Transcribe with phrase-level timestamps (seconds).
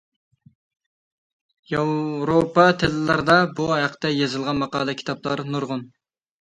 [1.73, 2.33] ياۋروپا
[2.85, 5.89] تىللىرىدا بۇ ھەقتە يېزىلغان ماقالە، كىتابلار نۇرغۇن.